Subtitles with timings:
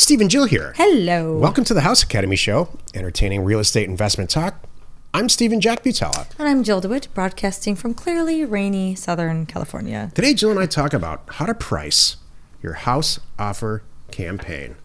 [0.00, 0.72] Steve and Jill here.
[0.78, 1.36] Hello.
[1.36, 4.64] Welcome to the House Academy Show, entertaining real estate investment talk.
[5.12, 6.26] I'm Stephen Jack Butala.
[6.38, 10.10] And I'm Jill DeWitt, broadcasting from clearly rainy Southern California.
[10.14, 12.16] Today, Jill and I talk about how to price
[12.62, 14.76] your house offer campaign.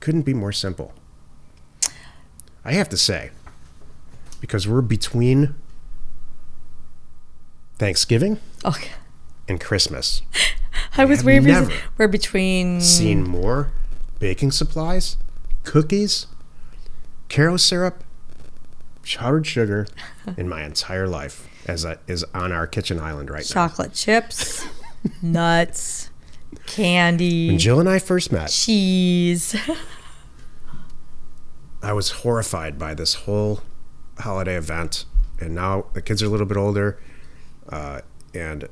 [0.00, 0.92] Couldn't be more simple.
[2.64, 3.30] I have to say,
[4.40, 5.54] because we're between
[7.78, 8.90] Thanksgiving Okay.
[9.46, 10.22] and Christmas,
[10.96, 11.70] I was waving.
[11.96, 12.80] We're between.
[12.80, 13.70] seen more
[14.24, 15.18] baking supplies,
[15.64, 16.28] cookies,
[17.28, 18.02] Karo syrup,
[19.04, 19.86] powdered sugar
[20.38, 23.52] in my entire life as I, is on our kitchen island right now.
[23.68, 24.66] chocolate chips,
[25.20, 26.08] nuts,
[26.64, 29.54] candy, When Jill and I first met, cheese.
[31.82, 33.60] I was horrified by this whole
[34.20, 35.04] holiday event,
[35.38, 36.98] and now the kids are a little bit older,
[37.68, 38.00] uh,
[38.32, 38.70] and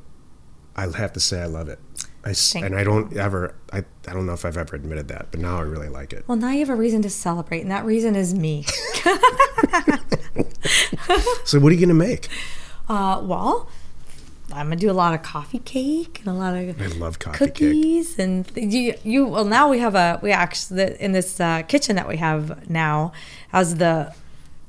[0.75, 1.79] I have to say I love it.
[2.25, 5.29] I Thank and I don't ever, I, I don't know if I've ever admitted that,
[5.33, 6.25] but now I really like it.
[6.29, 8.65] Well, now you have a reason to celebrate, and that reason is me.
[11.45, 12.29] So what are you gonna make?
[12.89, 13.69] Uh, well,
[14.53, 17.39] I'm gonna do a lot of coffee cake and a lot of I love coffee
[17.39, 17.55] cake.
[17.55, 19.27] cookies and th- you, you.
[19.27, 23.13] Well, now we have a we actually in this uh, kitchen that we have now
[23.49, 24.15] has the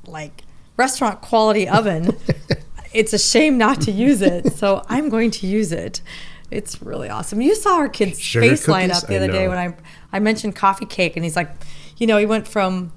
[0.06, 0.42] like
[0.76, 2.16] restaurant quality oven.
[2.92, 6.00] it's a shame not to use it, so I'm going to use it.
[6.50, 7.40] It's really awesome.
[7.40, 9.02] You saw our kid's Sugar face light cookies?
[9.02, 9.74] up the I other day when I
[10.12, 11.50] I mentioned coffee cake, and he's like,
[11.96, 12.92] you know, he went from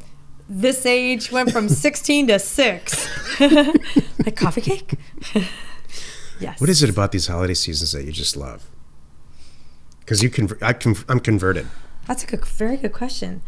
[0.50, 3.40] this age went from 16 to 6
[4.26, 4.94] like coffee cake
[6.40, 8.66] yes What is it about these holiday seasons that you just love?
[10.00, 11.68] Because you can, I con- I'm converted.
[12.08, 13.42] That's a good, very good question.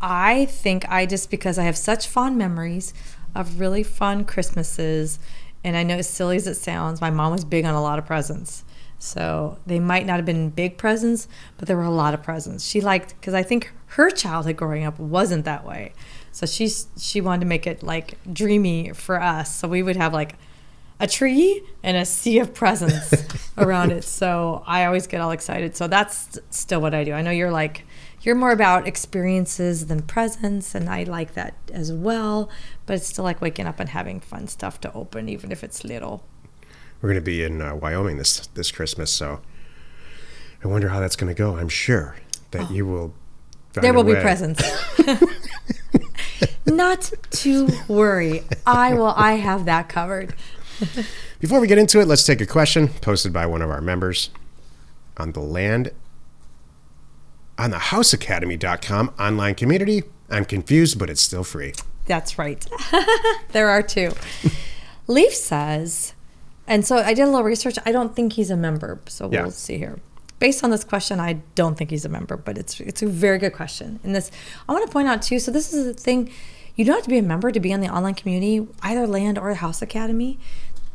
[0.00, 2.92] I think I just because I have such fond memories
[3.32, 5.20] of really fun Christmases,
[5.62, 8.00] and I know as silly as it sounds, my mom was big on a lot
[8.00, 8.64] of presents.
[8.98, 11.28] So they might not have been big presents,
[11.58, 12.64] but there were a lot of presents.
[12.64, 15.92] She liked because I think her childhood growing up wasn't that way.
[16.32, 19.54] So she's she wanted to make it like dreamy for us.
[19.54, 20.36] So we would have like
[21.00, 23.12] a tree and a sea of presents
[23.58, 24.04] around it.
[24.04, 25.76] So I always get all excited.
[25.76, 27.12] So that's still what I do.
[27.12, 27.84] I know you're like
[28.24, 32.48] you're more about experiences than presents, and I like that as well.
[32.86, 35.84] But it's still like waking up and having fun stuff to open, even if it's
[35.84, 36.24] little.
[37.04, 39.42] We're going to be in uh, Wyoming this this Christmas, so
[40.64, 41.54] I wonder how that's going to go.
[41.54, 42.16] I'm sure
[42.52, 43.12] that you will.
[43.74, 44.62] find There will be presents.
[46.66, 48.42] Not to worry.
[48.66, 49.12] I will.
[49.18, 50.34] I have that covered.
[51.40, 54.30] Before we get into it, let's take a question posted by one of our members
[55.18, 55.90] on the land
[57.58, 60.04] on the houseacademy.com online community.
[60.30, 61.74] I'm confused, but it's still free.
[62.06, 62.66] That's right.
[63.52, 64.12] there are two.
[65.06, 66.14] Leaf says,
[66.66, 67.76] and so I did a little research.
[67.84, 69.42] I don't think he's a member, so Yeah.
[69.42, 69.98] we'll see here.
[70.38, 73.38] Based on this question, I don't think he's a member, but it's it's a very
[73.38, 74.00] good question.
[74.02, 74.30] And this,
[74.68, 75.38] I want to point out too.
[75.38, 76.30] So this is the thing:
[76.76, 79.38] you don't have to be a member to be on the online community, either Land
[79.38, 80.38] or House Academy.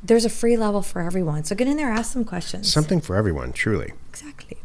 [0.03, 1.43] There's a free level for everyone.
[1.45, 2.71] So get in there, ask some questions.
[2.71, 3.93] Something for everyone, truly.
[4.09, 4.57] Exactly.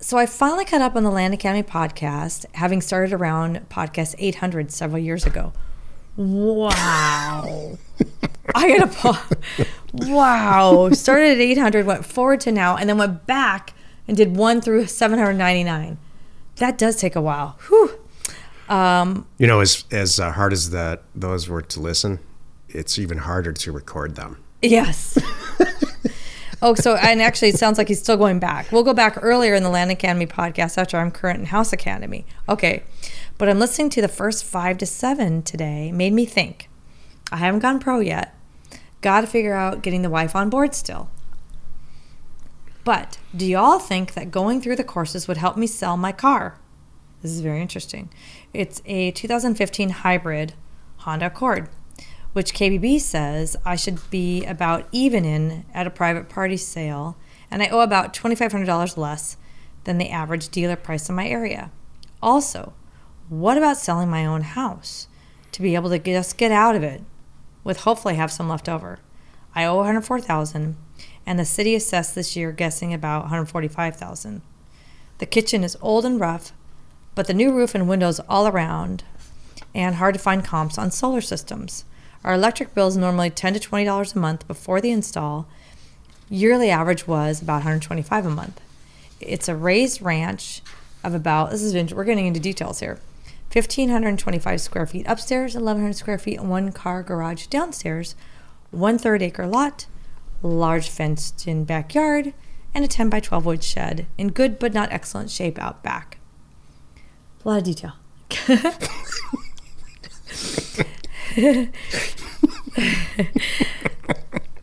[0.00, 4.70] So I finally caught up on the Land Academy podcast, having started around podcast 800
[4.70, 5.52] several years ago.
[6.16, 7.78] Wow.
[8.54, 9.66] I gotta pause.
[9.92, 10.90] Wow.
[10.90, 13.74] Started at 800, went forward to now, and then went back
[14.06, 15.98] and did one through 799.
[16.56, 17.58] That does take a while.
[17.68, 17.98] Whew.
[18.68, 22.18] Um, You know, as as uh, hard as that those were to listen,
[22.68, 24.42] it's even harder to record them.
[24.62, 25.18] Yes.
[26.62, 28.72] oh, so and actually, it sounds like he's still going back.
[28.72, 32.26] We'll go back earlier in the Land Academy podcast after I'm current in House Academy.
[32.48, 32.82] Okay,
[33.38, 35.92] but I'm listening to the first five to seven today.
[35.92, 36.68] Made me think.
[37.30, 38.34] I haven't gone pro yet.
[39.06, 41.08] Got to figure out getting the wife on board still.
[42.82, 46.58] But do y'all think that going through the courses would help me sell my car?
[47.22, 48.10] This is very interesting.
[48.52, 50.54] It's a 2015 hybrid
[50.96, 51.68] Honda Accord,
[52.32, 57.16] which KBB says I should be about even in at a private party sale,
[57.48, 59.36] and I owe about $2,500 less
[59.84, 61.70] than the average dealer price in my area.
[62.20, 62.72] Also,
[63.28, 65.06] what about selling my own house
[65.52, 67.04] to be able to just get out of it
[67.62, 69.00] with hopefully have some left over?
[69.56, 70.76] I owe 104,000
[71.24, 74.42] and the city assessed this year guessing about 145,000.
[75.18, 76.52] The kitchen is old and rough,
[77.14, 79.02] but the new roof and windows all around
[79.74, 81.86] and hard to find comps on solar systems.
[82.22, 85.48] Our electric bill is normally 10 to $20 a month before the install.
[86.28, 88.60] Yearly average was about 125 a month.
[89.20, 90.60] It's a raised ranch
[91.02, 93.00] of about this is we're getting into details here.
[93.52, 98.16] 1525 square feet upstairs, 1100 square feet and one car garage downstairs,
[98.70, 99.86] one third acre lot,
[100.42, 102.34] large fenced in backyard,
[102.74, 106.18] and a 10 by 12 wood shed in good but not excellent shape out back.
[107.44, 107.92] A lot of detail.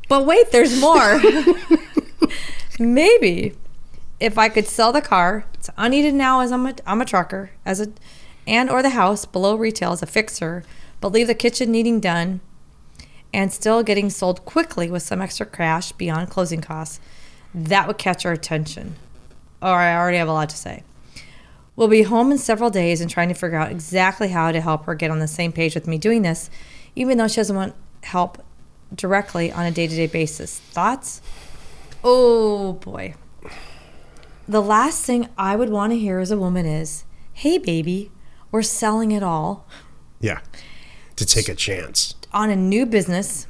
[0.09, 1.21] but wait, there's more.
[2.79, 3.55] Maybe
[4.19, 7.51] if I could sell the car, it's unneeded now as I'm a, I'm a trucker,
[7.65, 7.91] as a,
[8.45, 10.63] and or the house below retail as a fixer,
[11.01, 12.41] but leave the kitchen needing done,
[13.33, 16.99] and still getting sold quickly with some extra cash beyond closing costs,
[17.53, 18.95] that would catch our attention.
[19.61, 20.83] Or I already have a lot to say.
[21.75, 24.85] We'll be home in several days and trying to figure out exactly how to help
[24.85, 26.49] her get on the same page with me doing this,
[26.95, 28.43] even though she doesn't want help
[28.93, 30.59] directly on a day to day basis.
[30.59, 31.21] Thoughts?
[32.03, 33.15] Oh boy.
[34.47, 38.11] The last thing I would want to hear as a woman is, hey, baby,
[38.51, 39.65] we're selling it all
[40.19, 40.41] Yeah.
[41.15, 42.15] To take a chance.
[42.33, 43.47] On a new business,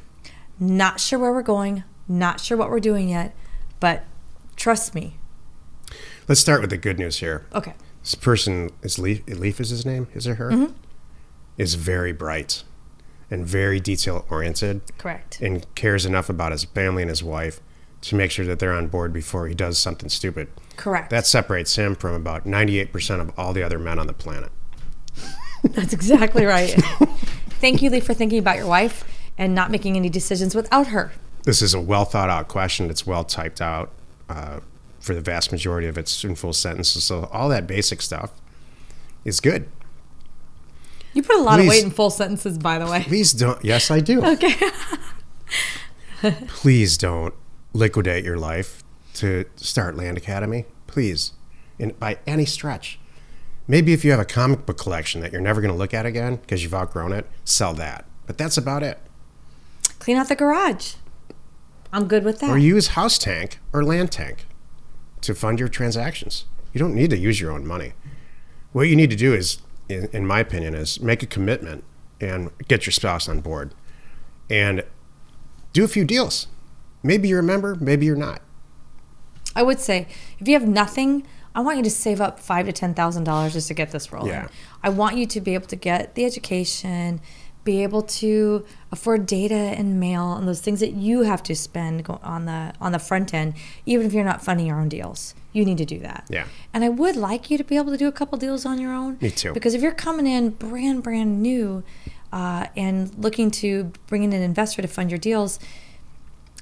[0.59, 3.35] not sure where we're going, not sure what we're doing yet,
[3.79, 4.03] but
[4.55, 5.17] trust me.
[6.27, 7.45] Let's start with the good news here.
[7.53, 7.73] Okay.
[8.01, 9.25] This person is Leaf.
[9.27, 10.07] Leaf is his name.
[10.13, 10.51] Is it her?
[10.51, 10.73] Mm-hmm.
[11.57, 12.63] Is very bright,
[13.29, 15.39] and very detail oriented, Correct.
[15.39, 17.61] and cares enough about his family and his wife
[18.01, 20.49] to make sure that they're on board before he does something stupid.
[20.75, 21.09] Correct.
[21.11, 24.51] That separates him from about ninety-eight percent of all the other men on the planet.
[25.63, 26.75] That's exactly right.
[27.63, 29.05] Thank you, Lee, for thinking about your wife
[29.37, 31.13] and not making any decisions without her.
[31.43, 32.89] This is a well thought out question.
[32.89, 33.89] It's well typed out
[34.27, 34.59] uh,
[34.99, 37.05] for the vast majority of its in full sentences.
[37.05, 38.33] So all that basic stuff
[39.23, 39.69] is good.
[41.13, 43.03] You put a lot of weight in full sentences, by the way.
[43.03, 43.63] Please don't.
[43.63, 44.21] Yes, I do.
[44.25, 44.55] Okay.
[46.47, 47.33] Please don't
[47.71, 48.83] liquidate your life
[49.13, 50.65] to start Land Academy.
[50.87, 51.31] Please,
[51.79, 52.99] in, by any stretch.
[53.67, 56.05] Maybe if you have a comic book collection that you're never going to look at
[56.05, 58.05] again because you've outgrown it, sell that.
[58.25, 58.99] But that's about it.
[59.99, 60.95] Clean out the garage.
[61.93, 62.49] I'm good with that.
[62.49, 64.47] Or use House Tank or Land Tank
[65.21, 66.45] to fund your transactions.
[66.73, 67.93] You don't need to use your own money.
[68.73, 71.83] What you need to do is, in, in my opinion, is make a commitment
[72.19, 73.73] and get your spouse on board
[74.49, 74.83] and
[75.71, 76.47] do a few deals.
[77.03, 78.41] Maybe you're a member, maybe you're not.
[79.55, 80.07] I would say
[80.39, 83.53] if you have nothing, I want you to save up five to ten thousand dollars
[83.53, 84.29] just to get this rolling.
[84.29, 84.47] Yeah.
[84.81, 87.21] I want you to be able to get the education,
[87.63, 92.05] be able to afford data and mail and those things that you have to spend
[92.07, 93.53] on the on the front end,
[93.85, 95.35] even if you're not funding your own deals.
[95.53, 96.25] You need to do that.
[96.29, 96.45] Yeah.
[96.73, 98.91] And I would like you to be able to do a couple deals on your
[98.91, 99.17] own.
[99.21, 99.53] Me too.
[99.53, 101.83] Because if you're coming in brand brand new,
[102.33, 105.59] uh, and looking to bring in an investor to fund your deals,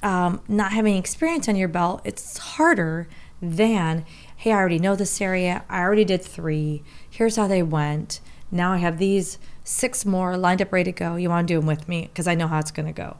[0.02, 3.08] um, not having experience on your belt, it's harder
[3.40, 4.04] than,
[4.42, 5.64] hey, I already know this area.
[5.68, 6.82] I already did three.
[7.08, 8.18] Here's how they went.
[8.50, 11.14] Now I have these six more lined up, ready to go.
[11.14, 13.18] You want to do them with me because I know how it's going to go.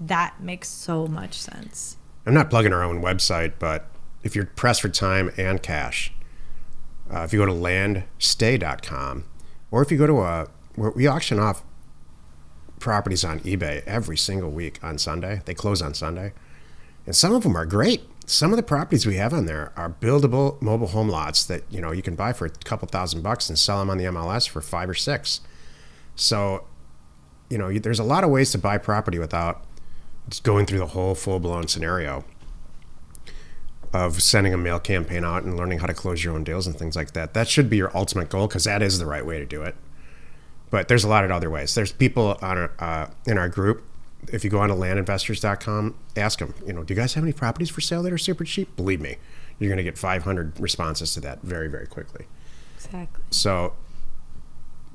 [0.00, 1.98] That makes so much sense.
[2.24, 3.90] I'm not plugging our own website, but
[4.22, 6.10] if you're pressed for time and cash,
[7.12, 9.26] uh, if you go to landstay.com,
[9.70, 10.48] or if you go to a,
[10.96, 11.62] we auction off
[12.78, 15.42] properties on eBay every single week on Sunday.
[15.44, 16.32] They close on Sunday.
[17.04, 18.08] And some of them are great.
[18.26, 21.80] Some of the properties we have on there are buildable mobile home lots that, you
[21.80, 24.48] know, you can buy for a couple thousand bucks and sell them on the MLS
[24.48, 25.40] for five or six.
[26.14, 26.66] So,
[27.50, 29.64] you know, there's a lot of ways to buy property without
[30.42, 32.24] going through the whole full blown scenario
[33.92, 36.76] of sending a mail campaign out and learning how to close your own deals and
[36.76, 37.34] things like that.
[37.34, 39.74] That should be your ultimate goal because that is the right way to do it.
[40.70, 41.74] But there's a lot of other ways.
[41.74, 43.84] There's people on our, uh, in our group.
[44.28, 47.32] If you go on to landinvestors.com, ask them, you know, do you guys have any
[47.32, 48.76] properties for sale that are super cheap?
[48.76, 49.16] Believe me,
[49.58, 52.26] you're going to get 500 responses to that very, very quickly.
[52.76, 53.22] Exactly.
[53.30, 53.74] So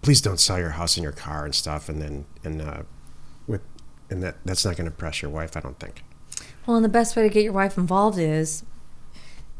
[0.01, 2.83] please don't sell your house and your car and stuff, and then and uh,
[3.47, 3.61] with
[4.09, 6.03] and that that's not going to impress your wife, I don't think.
[6.65, 8.63] Well, and the best way to get your wife involved is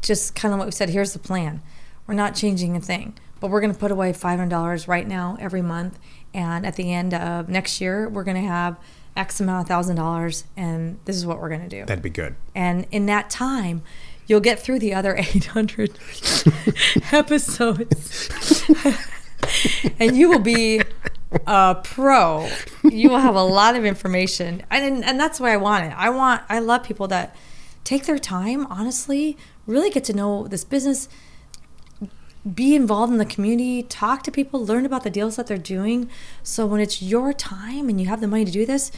[0.02, 0.90] just kind of what we said.
[0.90, 1.62] Here's the plan.
[2.06, 5.62] We're not changing a thing, but we're going to put away $500 right now every
[5.62, 5.98] month.
[6.32, 8.78] And at the end of next year, we're going to have
[9.18, 10.44] X amount of thousand dollars.
[10.56, 11.84] And this is what we're going to do.
[11.84, 12.36] That'd be good.
[12.54, 13.82] And in that time,
[14.26, 15.98] you'll get through the other 800
[17.12, 18.30] episodes.
[19.98, 20.82] and you will be
[21.46, 22.48] a pro.
[22.84, 24.62] You will have a lot of information.
[24.70, 25.92] And, and that's why I want it.
[25.96, 27.34] I want, I love people that
[27.84, 31.08] take their time, honestly, really get to know this business,
[32.54, 36.08] be involved in the community, talk to people, learn about the deals that they're doing.
[36.42, 38.90] So when it's your time and you have the money to do this,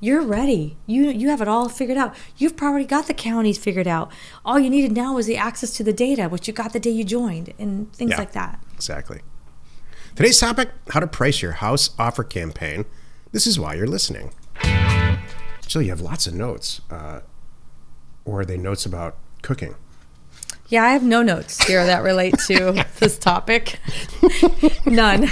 [0.00, 0.76] you're ready.
[0.86, 2.14] You you have it all figured out.
[2.36, 4.10] You've probably got the counties figured out.
[4.44, 6.90] All you needed now was the access to the data, which you got the day
[6.90, 8.18] you joined, and things Yeah.
[8.18, 8.62] like that.
[8.74, 9.20] Exactly.
[10.14, 12.84] Today's topic how to price your house offer campaign.
[13.32, 14.32] This is why you're listening.
[15.66, 16.82] So you have lots of notes.
[16.90, 17.20] Uh,
[18.26, 19.74] or are they notes about cooking?
[20.74, 23.78] Yeah, I have no notes here that relate to this topic.
[24.86, 25.28] None.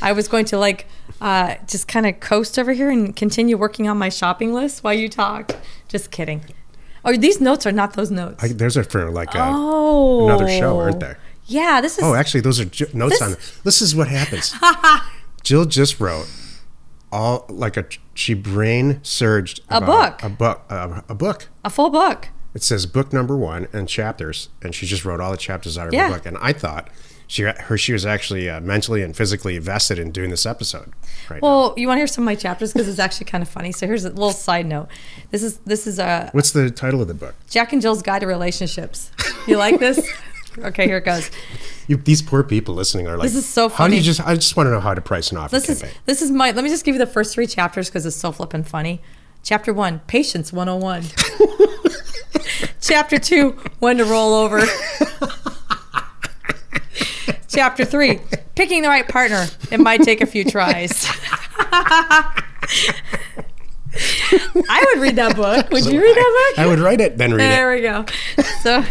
[0.00, 0.86] I was going to like
[1.20, 4.94] uh, just kind of coast over here and continue working on my shopping list while
[4.94, 5.54] you talk.
[5.86, 6.46] Just kidding.
[7.04, 8.42] Oh, these notes are not those notes.
[8.42, 11.16] I, those are for like a, oh, another show, aren't they?
[11.44, 12.04] Yeah, this is.
[12.04, 13.36] Oh, actually, those are ju- notes This- on.
[13.64, 14.54] This is what happens.
[15.42, 16.26] Jill just wrote
[17.12, 20.22] all like a she brain surged A book.
[20.22, 21.48] a book a, a book.
[21.66, 22.28] a full book.
[22.54, 25.86] It says book number one and chapters, and she just wrote all the chapters out
[25.88, 26.08] of Yeah.
[26.08, 26.26] the book.
[26.26, 26.88] And I thought
[27.28, 30.92] she her she was actually uh, mentally and physically invested in doing this episode.
[31.30, 31.40] Right.
[31.40, 31.48] now.
[31.48, 33.70] Well, you want to hear some of my chapters because it's actually kind of funny.
[33.70, 34.88] So here's a little side note.
[35.30, 37.36] This is this is a What's the title of the book?
[37.48, 39.12] Jack and Jill's Guide to Relationships.
[39.46, 40.00] You like this?
[40.58, 41.30] okay, here it goes.
[41.86, 43.76] You, these poor people listening are like, This is so funny.
[43.78, 44.20] How do you just?
[44.26, 46.50] I just want to know how to price an offer This is this is my.
[46.50, 49.02] Let me just give you the first three chapters because it's so flippin' funny.
[49.44, 51.04] Chapter one, patience 101.
[52.80, 54.62] Chapter two, when to roll over.
[57.48, 58.20] Chapter three,
[58.54, 59.46] picking the right partner.
[59.70, 61.04] It might take a few tries.
[64.68, 65.68] I would read that book.
[65.70, 66.58] Would you read that book?
[66.64, 67.82] I would write it, then read There it.
[67.82, 68.52] There we go.
[68.62, 68.84] So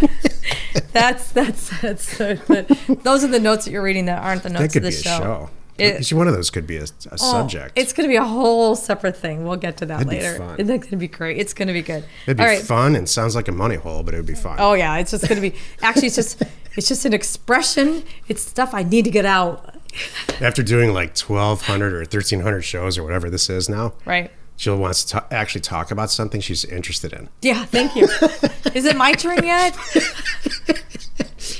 [0.91, 2.67] that's that's that's so good.
[3.03, 4.95] Those are the notes that you're reading that aren't the That notes could of be
[4.95, 5.19] the a show.
[5.19, 5.49] show.
[5.79, 7.73] It- Each one of those could be a, a Oh, subject.
[7.77, 9.45] It's going to be a whole separate thing.
[9.45, 10.33] We'll get to that That'd later.
[10.57, 11.37] Isn't that going to be great?
[11.37, 12.05] It's going to be good.
[12.25, 12.61] It'd be right.
[12.61, 14.57] fun and sounds like a money hole, but it would be fun.
[14.59, 15.55] Oh yeah, it's just going to be.
[15.81, 16.41] Actually, it's just
[16.75, 18.03] it's just an expression.
[18.27, 19.75] It's stuff I need to get out.
[20.41, 24.31] After doing like 1,200 or 1,300 shows or whatever this is now, Right.
[24.55, 27.29] Jill wants to ta- actually talk about something she's interested in.
[27.41, 27.63] Yeah.
[27.65, 28.03] Thank you.
[28.75, 29.75] Is it my turn yet?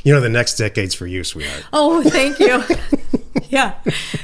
[0.04, 1.66] You know, the next decade's for you, sweetheart.
[1.74, 2.62] Oh, thank you.
[3.50, 3.76] Yeah,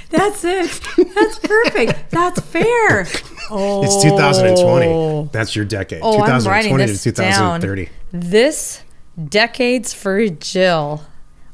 [0.10, 0.70] that's it.
[1.16, 2.12] That's perfect.
[2.12, 3.08] That's fair.
[3.50, 5.30] Oh, It's 2020.
[5.32, 6.02] That's your decade.
[6.04, 7.86] Oh, I'm writing this to 2030.
[7.86, 7.94] down.
[8.12, 8.82] This
[9.30, 11.04] decades for Jill.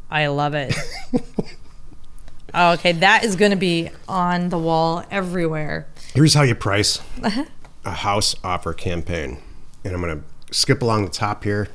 [0.09, 0.75] I love it.
[2.55, 5.87] okay, that is going to be on the wall everywhere.
[6.13, 7.45] Here's how you price Uh-huh.
[7.85, 9.39] a house offer campaign.
[9.83, 11.69] And I'm going to skip along the top here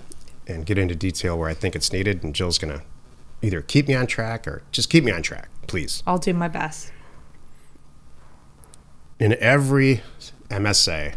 [0.47, 2.23] and get into detail where I think it's needed.
[2.23, 2.85] And Jill's going to
[3.42, 6.02] either keep me on track or just keep me on track, please.
[6.06, 6.92] I'll do my best.
[9.18, 10.02] in every
[10.49, 11.14] MSA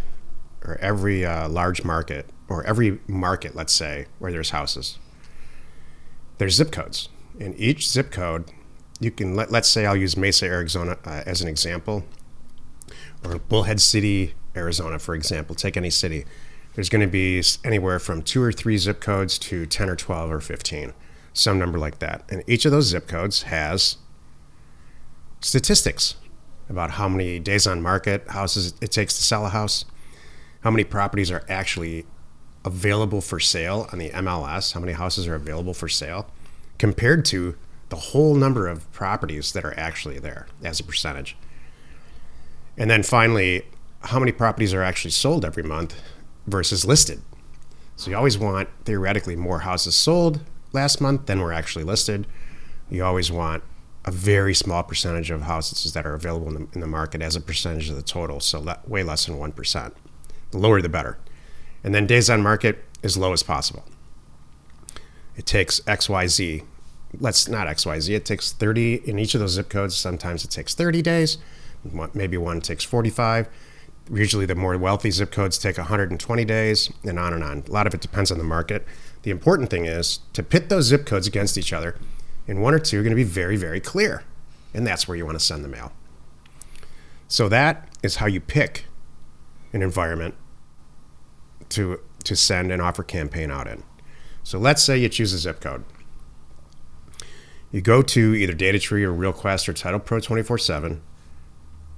[0.64, 4.98] or every uh, large market or every market, let's say, where there's houses,
[6.38, 7.10] there's zip codes.
[7.40, 8.46] In each zip code,
[9.00, 12.04] you can let, let's say I'll use Mesa, Arizona uh, as an example,
[13.24, 15.56] or Bullhead City, Arizona, for example.
[15.56, 16.26] Take any city.
[16.76, 20.32] There's going to be anywhere from two or three zip codes to 10 or 12
[20.32, 20.94] or 15,
[21.34, 22.24] some number like that.
[22.30, 23.98] And each of those zip codes has
[25.42, 26.16] statistics
[26.70, 29.86] about how many days on market houses it takes to sell a house,
[30.62, 32.06] how many properties are actually
[32.66, 36.30] available for sale on the MLS, how many houses are available for sale,
[36.78, 37.56] compared to
[37.90, 41.36] the whole number of properties that are actually there as a percentage.
[42.78, 43.64] And then finally,
[44.02, 46.00] how many properties are actually sold every month
[46.46, 47.22] versus listed.
[47.96, 50.42] So you always want theoretically more houses sold
[50.72, 52.28] last month than were actually listed.
[52.90, 53.64] You always want
[54.10, 57.36] a very small percentage of houses that are available in the, in the market as
[57.36, 59.94] a percentage of the total, so le- way less than 1%.
[60.50, 61.20] The lower the better.
[61.84, 63.86] And then days on market as low as possible.
[65.38, 66.66] It takes XYZ.
[67.20, 68.16] Let's not XYZ.
[68.16, 69.96] It takes 30 in each of those zip codes.
[69.96, 71.38] Sometimes it takes 30 days.
[72.16, 73.48] Maybe one takes 45.
[74.12, 77.64] Usually, the more wealthy zip codes take 120 days, and on and on.
[77.68, 78.88] A lot of it depends on the market.
[79.22, 81.96] The important thing is to pit those zip codes against each other,
[82.50, 84.24] and one or two are going to be very, very clear.
[84.74, 85.92] And that's where you want to send the mail.
[87.28, 88.86] So, that is how you pick
[89.72, 90.36] an environment
[91.70, 93.84] to, to send an offer campaign out in.
[94.44, 95.86] So, let's say you choose a zip code.
[97.72, 101.02] You go to either DataTree or RealQuest or Title Pro 24 7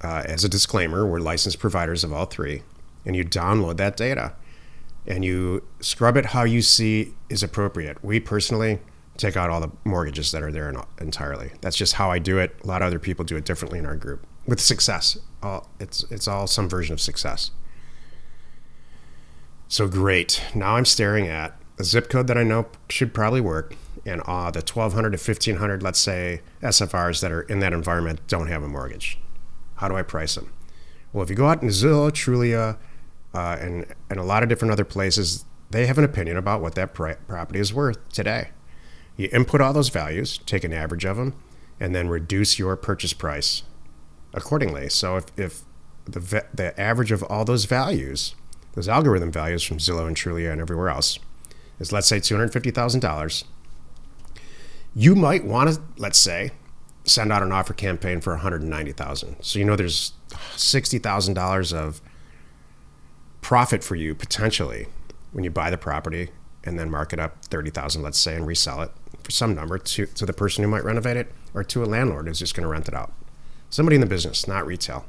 [0.02, 2.62] uh, as a disclaimer, we're licensed providers of all three,
[3.06, 4.34] and you download that data
[5.06, 8.02] and you scrub it how you see is appropriate.
[8.04, 8.80] We personally
[9.16, 11.52] take out all the mortgages that are there entirely.
[11.60, 12.56] That's just how I do it.
[12.64, 15.18] A lot of other people do it differently in our group with success.
[15.42, 17.50] All, it's, it's all some version of success.
[19.68, 20.42] So great.
[20.54, 24.50] Now I'm staring at a zip code that I know should probably work, and uh,
[24.50, 28.68] the 1,200 to 1,500, let's say, SFRs that are in that environment don't have a
[28.68, 29.18] mortgage.
[29.76, 30.52] How do I price them?
[31.12, 32.78] Well, if you go out in Zillow, Trulia,
[33.34, 36.74] uh, and, and a lot of different other places, they have an opinion about what
[36.74, 38.50] that property is worth today.
[39.16, 41.34] You input all those values, take an average of them,
[41.78, 43.62] and then reduce your purchase price
[44.32, 44.88] accordingly.
[44.88, 45.62] So if, if
[46.04, 48.34] the, the average of all those values,
[48.74, 51.18] those algorithm values from Zillow and Trulia and everywhere else,
[51.78, 53.44] is let's say $250,000.
[54.94, 56.52] You might want to, let's say,
[57.04, 59.36] send out an offer campaign for 190,000.
[59.40, 62.00] So you know there's $60,000 of
[63.40, 64.86] profit for you potentially
[65.32, 66.30] when you buy the property
[66.64, 68.92] and then mark it up 30,000 let's say and resell it
[69.30, 72.38] some number to, to the person who might renovate it or to a landlord who's
[72.38, 73.12] just going to rent it out.
[73.70, 75.06] Somebody in the business, not retail.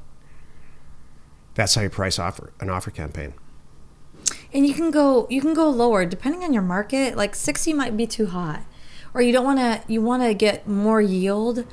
[1.56, 3.34] That's how you price offer an offer campaign.
[4.54, 7.16] And you can go you can go lower depending on your market.
[7.16, 8.62] Like 60 might be too hot.
[9.14, 11.66] Or you don't want to you want to get more yield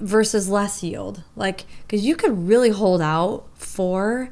[0.00, 1.22] versus less yield.
[1.36, 4.30] Like cuz you could really hold out for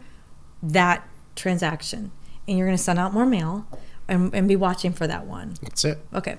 [0.62, 2.10] that transaction
[2.48, 3.66] and you're going to send out more mail
[4.08, 5.54] and, and be watching for that one.
[5.62, 5.98] That's it.
[6.14, 6.38] Okay.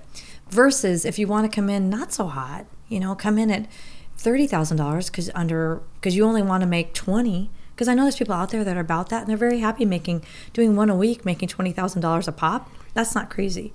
[0.49, 3.67] Versus if you want to come in not so hot, you know, come in at
[4.15, 7.49] thirty thousand dollars because under because you only want to make twenty.
[7.75, 9.85] Because I know there's people out there that are about that and they're very happy
[9.85, 10.23] making
[10.53, 12.71] doing one a week, making twenty thousand dollars a pop.
[12.93, 13.73] That's not crazy,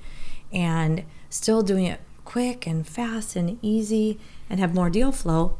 [0.52, 5.56] and still doing it quick and fast and easy and have more deal flow.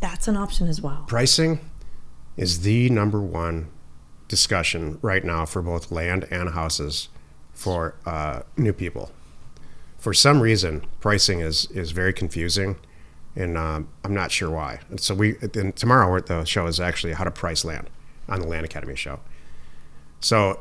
[0.00, 1.04] That's an option as well.
[1.06, 1.60] Pricing
[2.36, 3.68] is the number one
[4.28, 7.08] discussion right now for both land and houses
[7.52, 9.10] for uh, new people.
[10.04, 12.76] For some reason, pricing is is very confusing,
[13.34, 14.80] and um, I'm not sure why.
[14.90, 17.88] And so we and tomorrow the show is actually how to price land
[18.28, 19.20] on the Land Academy show.
[20.20, 20.60] So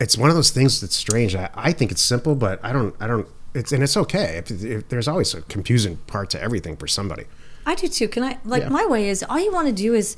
[0.00, 1.36] it's one of those things that's strange.
[1.36, 3.28] I, I think it's simple, but I don't I don't.
[3.54, 4.38] It's and it's okay.
[4.38, 7.26] If, if there's always a confusing part to everything for somebody.
[7.64, 8.08] I do too.
[8.08, 8.70] Can I like Yeah.
[8.70, 10.16] my way is all you want to do is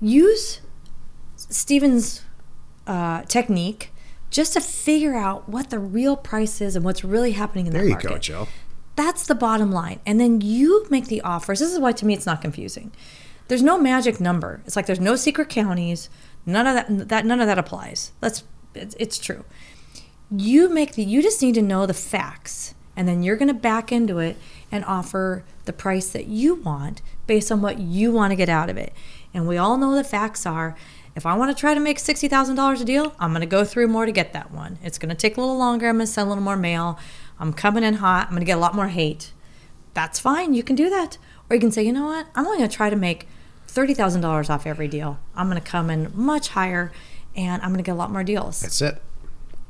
[0.00, 0.60] use
[1.34, 2.22] Steven's
[2.86, 3.90] uh, technique
[4.30, 7.78] just to figure out what the real price is and what's really happening in the
[7.78, 8.02] market.
[8.02, 8.48] There you go, Joe.
[8.96, 10.00] That's the bottom line.
[10.04, 11.60] And then you make the offers.
[11.60, 12.92] This is why to me it's not confusing.
[13.46, 14.60] There's no magic number.
[14.66, 16.10] It's like there's no secret counties.
[16.44, 18.12] None of that that none of that applies.
[18.20, 18.44] That's
[18.74, 19.44] it's, it's true.
[20.30, 23.54] You make the you just need to know the facts and then you're going to
[23.54, 24.36] back into it
[24.72, 28.68] and offer the price that you want based on what you want to get out
[28.68, 28.92] of it.
[29.32, 30.76] And we all know the facts are
[31.16, 33.88] if I want to try to make $60,000 a deal, I'm going to go through
[33.88, 34.78] more to get that one.
[34.82, 35.88] It's going to take a little longer.
[35.88, 36.98] I'm going to send a little more mail.
[37.40, 38.26] I'm coming in hot.
[38.26, 39.32] I'm going to get a lot more hate.
[39.94, 40.54] That's fine.
[40.54, 41.18] You can do that.
[41.50, 42.26] Or you can say, you know what?
[42.34, 43.26] I'm only going to try to make
[43.68, 45.18] $30,000 off every deal.
[45.34, 46.92] I'm going to come in much higher
[47.34, 48.60] and I'm going to get a lot more deals.
[48.60, 49.02] That's it.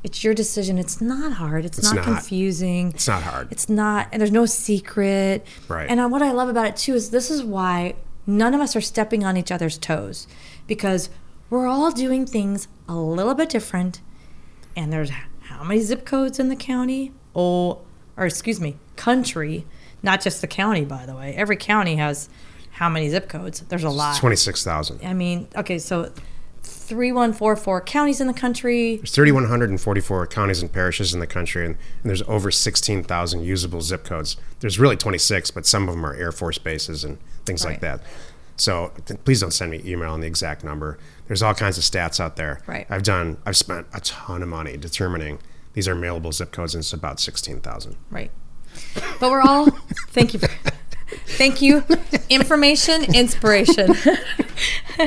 [0.03, 0.77] It's your decision.
[0.77, 1.65] It's not hard.
[1.65, 2.05] It's, It's not, not.
[2.05, 2.89] confusing.
[2.89, 3.51] It's not hard.
[3.51, 5.45] It's not, and there's no secret.
[5.67, 5.89] Right.
[5.89, 8.81] And what I love about it too is this is why none of us are
[8.81, 10.27] stepping on each other's toes
[10.67, 11.09] because
[11.49, 14.01] we're all doing things a little bit different.
[14.75, 17.11] And there's how many zip codes in the county?
[17.35, 17.79] Oh,
[18.17, 19.65] or excuse me, country,
[20.03, 21.33] not just the county, by the way.
[21.35, 22.29] Every county has
[22.71, 23.61] how many zip codes?
[23.61, 24.17] There's a lot.
[24.17, 25.01] Twenty six thousand.
[25.03, 26.11] I mean, okay, so
[26.61, 28.97] 3144 counties in the country.
[28.97, 34.03] There's 3,144 counties and parishes in the country, and, and there's over 16,000 usable zip
[34.03, 34.37] codes.
[34.59, 38.01] There's really 26, but some of them are Air Force bases and things like that.
[38.55, 38.91] So
[39.23, 40.97] please don't send me email on the exact number.
[41.29, 42.59] There's all kinds of stats out there.
[42.65, 42.87] Right.
[42.89, 43.37] I've done.
[43.45, 45.37] I've spent a ton of money determining
[45.73, 47.95] these are mailable zip codes, and it's about 16,000.
[48.09, 48.31] Right.
[49.19, 49.67] But we're all
[50.09, 50.39] thank you.
[51.37, 51.83] Thank you.
[52.29, 53.93] Information, inspiration.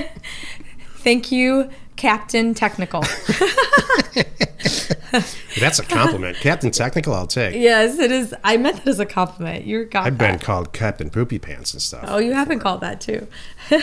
[0.98, 3.00] thank you, Captain Technical.
[5.58, 7.14] That's a compliment, Captain Technical.
[7.14, 7.56] I'll take.
[7.56, 8.32] yes, it is.
[8.44, 9.64] I meant that as a compliment.
[9.64, 12.04] You got I've been called Captain Poopy Pants and stuff.
[12.06, 13.26] Oh, you have been called that too.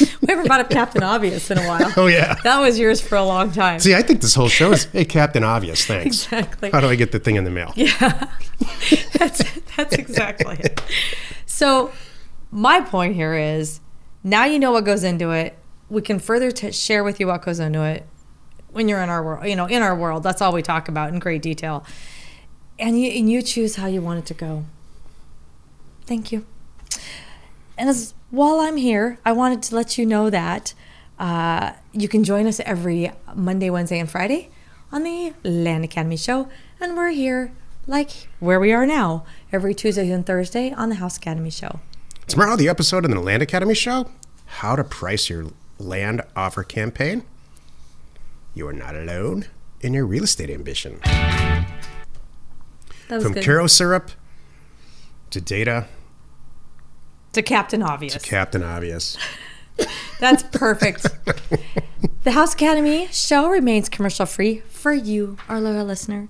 [0.20, 1.92] we haven't brought up Captain Obvious in a while.
[1.96, 2.34] Oh, yeah.
[2.42, 3.80] That was yours for a long time.
[3.80, 6.24] See, I think this whole show is, hey, Captain Obvious, thanks.
[6.24, 6.70] Exactly.
[6.70, 7.72] How do I get the thing in the mail?
[7.76, 8.28] Yeah,
[9.14, 9.42] that's
[9.76, 10.80] that's exactly it.
[11.46, 11.92] So,
[12.50, 13.80] my point here is
[14.22, 15.56] now you know what goes into it.
[15.88, 18.06] We can further t- share with you what goes into it
[18.72, 19.46] when you're in our world.
[19.46, 21.84] You know, in our world, that's all we talk about in great detail.
[22.78, 24.64] And you and you choose how you want it to go.
[26.04, 26.44] Thank you.
[27.78, 30.74] And as while I'm here, I wanted to let you know that
[31.18, 34.50] uh, you can join us every Monday, Wednesday, and Friday
[34.92, 36.48] on the Land Academy Show,
[36.80, 37.52] and we're here
[37.86, 41.80] like where we are now every Tuesday and Thursday on the House Academy Show.
[42.26, 44.10] Tomorrow, the episode in the Land Academy show
[44.46, 45.46] How to Price Your
[45.78, 47.22] Land Offer Campaign.
[48.54, 49.46] You are not alone
[49.80, 51.00] in your real estate ambition.
[53.06, 53.44] From good.
[53.44, 54.10] Karo syrup
[55.30, 55.86] to data
[57.36, 58.16] to Captain Obvious.
[58.18, 59.16] Captain Obvious.
[60.20, 61.06] That's perfect.
[62.24, 66.28] the House Academy show remains commercial free for you, our loyal listener.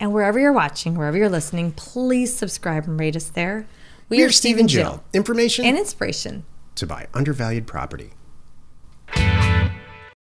[0.00, 3.66] And wherever you're watching, wherever you're listening, please subscribe and rate us there.
[4.08, 5.02] We, We are Steve and Jill.
[5.12, 6.44] Information and inspiration.
[6.76, 8.12] to buy undervalued property.